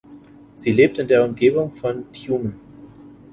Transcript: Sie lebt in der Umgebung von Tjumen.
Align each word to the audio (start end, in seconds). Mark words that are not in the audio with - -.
Sie 0.55 0.71
lebt 0.71 0.97
in 0.97 1.07
der 1.07 1.23
Umgebung 1.23 1.73
von 1.75 2.11
Tjumen. 2.11 2.59